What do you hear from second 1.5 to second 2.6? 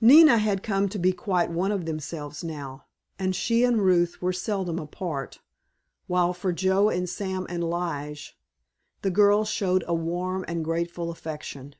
of themselves